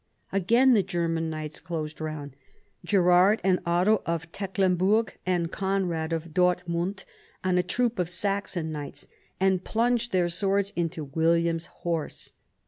[0.31, 2.35] Again the German knights closed round—
[2.83, 7.05] Gerard and Otto of Tecklemburg and Conrad of Dortmund
[7.43, 9.07] and a troop of Saxon knights—
[9.39, 12.33] and plunged their swords into William's horse.